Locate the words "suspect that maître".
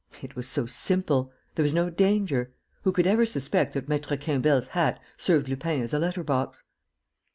3.23-4.19